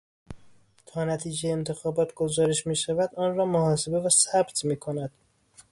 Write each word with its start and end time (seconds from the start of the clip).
تا 0.85 1.05
نتیجهی 1.05 1.51
انتخابات 1.51 2.13
گزارش 2.13 2.67
میشود 2.67 3.15
آن 3.15 3.35
را 3.35 3.45
محاسبه 3.45 3.99
و 3.99 4.09
ثبت 4.09 4.65
میکند. 4.65 5.11